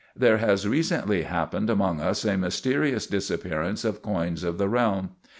[0.15, 5.11] There has recently happened among us a mysterious disappearance of coins of the realm.